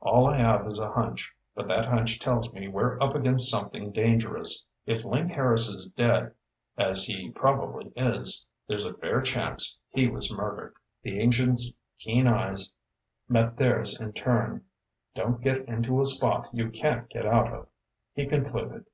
[0.00, 3.92] All I have is a hunch, but that hunch tells me we're up against something
[3.92, 4.66] dangerous.
[4.84, 6.34] If Link Harris is dead,
[6.76, 12.72] as he probably is, there's a fair chance he was murdered." The agent's keen eyes
[13.28, 14.64] met theirs in turn.
[15.14, 17.68] "Don't get into a spot you can't get out of,"
[18.12, 18.86] he concluded.